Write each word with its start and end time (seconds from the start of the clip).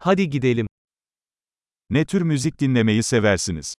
Hadi 0.00 0.30
gidelim. 0.30 0.66
Ne 1.90 2.04
tür 2.04 2.22
müzik 2.22 2.60
dinlemeyi 2.60 3.02
seversiniz? 3.02 3.74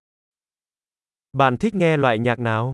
Bạn 1.33 1.57
thích 1.57 1.75
nghe 1.75 1.97
loại 1.97 2.19
nhạc 2.19 2.39
nào? 2.39 2.73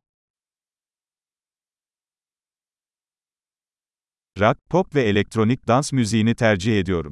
Rock, 4.39 4.59
pop 4.69 4.95
ve 4.95 5.01
elektronik 5.01 5.67
dans 5.67 5.93
müziğini 5.93 6.35
tercih 6.35 6.79
ediyorum. 6.79 7.11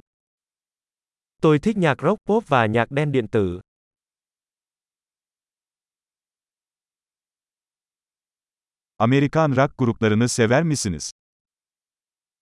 Tôi 1.41 1.59
thích 1.59 1.77
nhạc 1.77 2.01
rock 2.01 2.17
pop 2.25 2.43
và 2.49 2.65
nhạc 2.65 2.91
đen 2.91 3.11
điện 3.11 3.27
tử. 3.27 3.61
Amerikan 8.97 9.51
rock 9.51 9.77
gruplarını 9.77 10.27
sever 10.27 10.63
misiniz? 10.63 11.11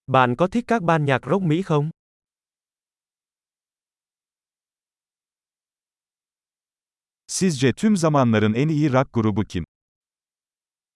Bạn 0.07 0.35
có 0.35 0.47
thích 0.47 0.63
các 0.67 0.83
ban 0.83 1.05
nhạc 1.05 1.21
rock 1.25 1.43
Mỹ 1.43 1.61
không? 1.61 1.89
Sizce 7.31 7.73
tüm 7.73 7.97
zamanların 7.97 8.53
en 8.53 8.67
iyi 8.67 8.93
rock 8.93 9.13
grubu 9.13 9.43
kim? 9.43 9.63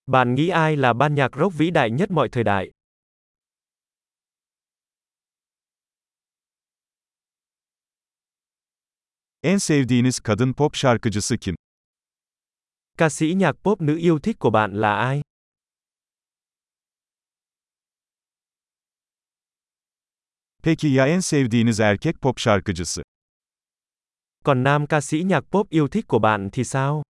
Bạn 0.08 0.36
nghĩ 0.36 0.50
ai 0.50 0.78
là 0.78 0.94
ban 0.94 1.16
nhạc 1.16 1.32
rock 1.38 1.54
vĩ 1.58 1.72
đại 1.72 1.92
nhất 1.92 2.12
mọi 2.12 2.30
thời 2.30 2.44
đại? 2.44 2.72
En 9.44 9.58
sevdiğiniz 9.58 10.20
kadın 10.20 10.54
pop 10.54 10.76
şarkıcısı 10.76 11.38
kim? 11.38 11.56
Ca 12.98 13.10
sĩ 13.10 13.34
nhạc 13.36 13.56
pop 13.64 13.82
nữ 13.82 13.98
yêu 13.98 14.20
thích 14.20 14.40
của 14.40 14.50
bạn 14.50 14.82
là 14.82 14.96
ai? 14.96 15.22
Peki 20.64 20.88
ya 20.88 21.08
en 21.08 21.20
sevdiğiniz 21.20 21.80
erkek 21.80 22.22
pop 22.22 22.40
şarkıcısı? 22.40 23.02
Còn 24.46 24.64
nam 24.64 24.88
ca 24.88 25.02
sĩ 25.02 25.24
nhạc 25.24 25.42
pop 25.52 25.70
yêu 25.70 25.88
thích 25.88 26.06
của 26.08 26.20
bạn 26.20 26.50
thì 26.52 26.64
sao? 26.64 27.04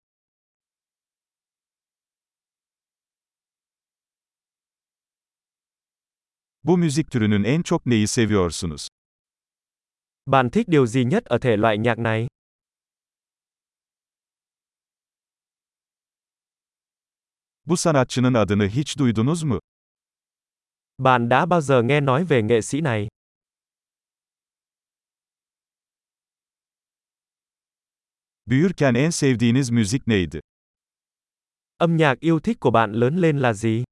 Bu 6.62 6.76
müzik 6.76 7.10
türünün 7.10 7.44
en 7.44 7.62
çok 7.62 7.86
neyi 7.86 8.06
seviyorsunuz? 8.06 8.88
Bạn 10.26 10.50
thích 10.50 10.68
điều 10.68 10.86
gì 10.86 11.04
nhất 11.04 11.24
ở 11.24 11.38
thể 11.38 11.56
loại 11.56 11.78
nhạc 11.78 11.98
này? 11.98 12.26
Bu 17.64 17.76
sanatçının 17.76 18.34
adını 18.34 18.68
hiç 18.68 18.96
duydunuz 18.96 19.44
mu? 19.44 19.58
Bạn 20.98 21.28
đã 21.28 21.46
bao 21.46 21.60
giờ 21.60 21.82
nghe 21.82 22.00
nói 22.00 22.24
về 22.24 22.42
nghệ 22.42 22.60
sĩ 22.60 22.80
này? 22.80 23.08
Büyürken 28.46 28.94
en 28.94 29.10
sevdiğiniz 29.10 29.70
müzik 29.70 30.06
neydi? 30.06 30.40
Âm 31.78 31.96
nhạc 31.96 32.20
yêu 32.20 32.40
thích 32.40 32.60
của 32.60 32.70
bạn 32.70 32.92
lớn 32.92 33.16
lên 33.16 33.38
là 33.38 33.52
gì? 33.52 33.84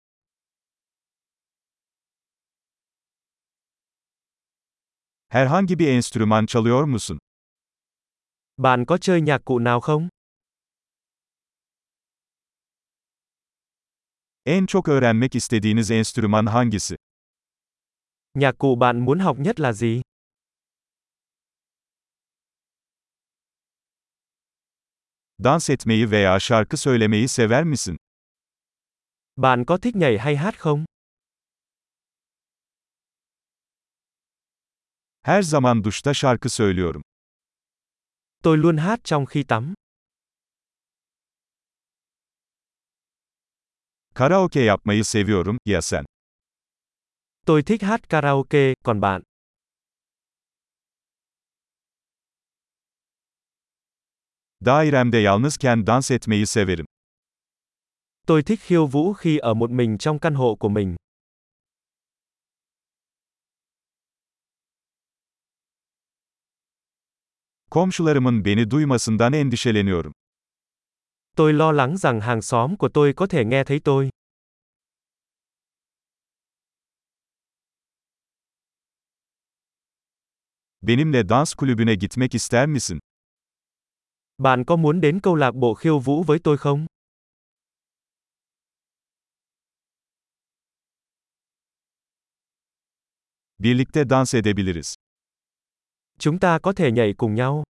Herhangi 5.29 5.79
bir 5.79 5.89
enstrüman 5.89 6.47
çalıyor 6.47 6.85
musun? 6.85 7.19
Bạn 8.57 8.85
có 8.85 8.99
chơi 8.99 9.21
nhạc 9.21 9.45
cụ 9.45 9.59
nào 9.59 9.81
không? 9.81 10.09
En 14.47 14.67
çok 14.67 14.89
öğrenmek 14.89 15.35
istediğiniz 15.35 15.91
enstrüman 15.91 16.47
hangisi? 16.47 16.97
Nhạc 18.35 18.59
cụ 18.59 18.75
bạn 18.75 19.01
muốn 19.05 19.19
học 19.19 19.39
nhất 19.39 19.61
là 19.61 19.73
gì? 19.73 20.03
Dans 25.45 25.71
etmeyi 25.71 26.11
veya 26.11 26.41
şarkı 26.41 26.77
söylemeyi 26.77 27.29
sever 27.29 27.65
misin? 27.65 27.97
Bạn 29.37 29.65
có 29.65 29.79
thích 29.79 29.97
nhảy 29.97 30.19
hay 30.19 30.37
hát 30.37 30.55
không? 30.59 30.85
Her 35.23 35.43
zaman 35.43 35.85
duşta 35.85 36.15
şarkı 36.15 36.49
söylüyorum. 36.49 37.03
Tôi 38.43 38.59
luôn 38.59 38.77
hát 38.77 39.05
trong 39.05 39.27
khi 39.27 39.43
tắm. 39.43 39.75
Karaoke 44.15 44.61
yapmayı 44.61 45.05
seviyorum, 45.05 45.59
ya 45.67 45.83
sen? 45.83 46.05
Tôi 47.47 47.63
thích 47.63 47.83
hát 47.83 48.09
karaoke, 48.09 48.75
còn 48.85 49.01
bạn? 49.01 49.23
Dairemde 54.65 55.19
yalnızken 55.19 55.87
dans 55.87 56.11
etmeyi 56.11 56.47
severim. 56.47 56.85
Tôi 58.27 58.43
thích 58.43 58.61
khiêu 58.61 58.87
vũ 58.87 59.13
khi 59.13 59.39
ở 59.39 59.55
một 59.55 59.71
mình 59.71 59.99
trong 59.99 60.19
căn 60.19 60.35
hộ 60.35 60.57
của 60.61 60.69
mình. 60.69 60.97
Komşularımın 67.71 68.45
beni 68.45 68.71
duymasından 68.71 69.33
endişeleniyorum. 69.33 70.13
Tôi 71.37 71.53
lo 71.53 71.73
lắng 71.73 71.97
rằng 71.97 72.21
hàng 72.21 72.43
xóm 72.43 72.77
của 72.77 72.89
tôi 72.95 73.13
có 73.13 73.27
thể 73.27 73.45
nghe 73.45 73.65
thấy 73.65 73.81
tôi. 73.85 74.11
Benimle 80.83 81.29
dans 81.29 81.55
kulübüne 81.55 81.95
gitmek 81.95 82.35
ister 82.35 82.67
misin? 82.67 82.99
Bạn 84.43 84.65
có 84.65 84.77
muốn 84.77 85.01
đến 85.01 85.21
câu 85.21 85.35
lạc 85.35 85.55
bộ 85.55 85.75
khiêu 85.75 85.99
vũ 85.99 86.23
với 86.23 86.39
tôi 86.45 86.59
không? 86.59 86.87
Birlikte 93.59 94.05
dans 94.05 94.35
edebiliriz. 94.35 94.95
Chúng 96.19 96.39
ta 96.39 96.59
có 96.59 96.73
thể 96.73 96.93
nhảy 96.93 97.15
cùng 97.17 97.35
nhau. 97.35 97.65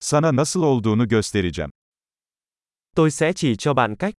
Sana 0.00 0.32
nasıl 0.32 0.62
olduğunu 0.62 1.08
göstereceğim. 1.08 1.70
Tôi 2.96 3.10
sẽ 3.10 3.32
chỉ 3.32 3.56
cho 3.56 3.74
bạn 3.74 3.96
cách. 3.98 4.14